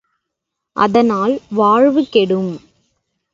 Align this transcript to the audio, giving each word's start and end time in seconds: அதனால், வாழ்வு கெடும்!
அதனால், 0.75 1.39
வாழ்வு 1.49 2.03
கெடும்! 2.09 2.51